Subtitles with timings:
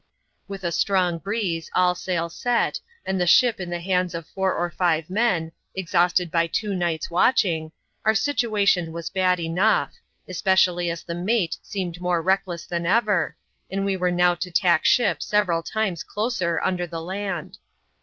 [0.47, 4.51] With a strong breeze, all sail set, and the ship in the hands of four
[4.55, 7.71] or five men, exhausted by two nights' watching,
[8.03, 9.93] our situation was bad enough;
[10.27, 13.35] especially as the mate seemed more reckless than ever,
[13.69, 17.59] and we were now to tack ship several times closer under the land.